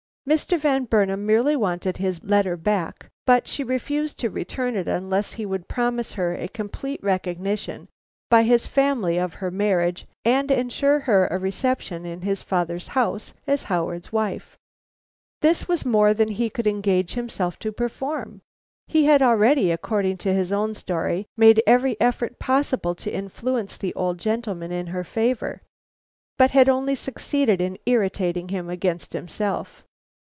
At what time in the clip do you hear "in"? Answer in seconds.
12.05-12.21, 24.71-24.87, 27.59-27.77